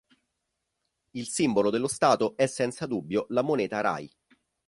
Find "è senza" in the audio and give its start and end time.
2.35-2.87